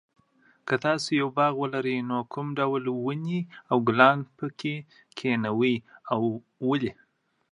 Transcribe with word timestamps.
که 0.67 0.75
تاسو 0.85 1.09
يو 1.21 1.27
باغ 1.37 1.53
ولرۍ 1.61 1.97
نو 2.09 2.17
کوم 2.33 2.47
ډول 2.59 2.83
ونې 3.05 3.39
او 3.71 3.77
ګلان 3.87 4.19
پکې 4.37 4.75
کېنوۍ 5.17 5.75
او 6.13 6.21
ولې؟ 6.67 6.91